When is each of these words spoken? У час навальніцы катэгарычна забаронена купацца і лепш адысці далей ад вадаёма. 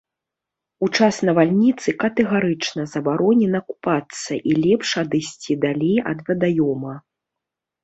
У 0.85 0.87
час 0.99 1.19
навальніцы 1.29 1.93
катэгарычна 2.03 2.87
забаронена 2.95 3.59
купацца 3.69 4.39
і 4.41 4.51
лепш 4.63 4.89
адысці 5.05 5.61
далей 5.69 5.95
ад 6.15 6.19
вадаёма. 6.33 6.99